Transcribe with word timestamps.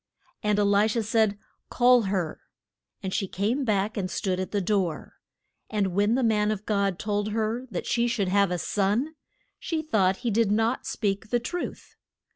And 0.41 0.57
E 0.57 0.63
li 0.63 0.87
sha 0.87 1.01
said, 1.01 1.37
Call 1.69 2.01
her. 2.09 2.39
And 3.03 3.13
she 3.13 3.27
came 3.27 3.63
back 3.63 3.97
and 3.97 4.09
stood 4.09 4.39
at 4.39 4.49
the 4.49 4.59
door. 4.59 5.17
And 5.69 5.93
when 5.93 6.15
the 6.15 6.23
man 6.23 6.49
of 6.49 6.65
God 6.65 6.97
told 6.97 7.33
her 7.33 7.67
that 7.69 7.85
she 7.85 8.07
should 8.07 8.27
have 8.29 8.49
a 8.49 8.57
son, 8.57 9.13
she 9.59 9.83
thought 9.83 10.17
he 10.25 10.31
did 10.31 10.51
not 10.51 10.87
speak 10.87 11.29
the 11.29 11.39
truth. 11.39 11.97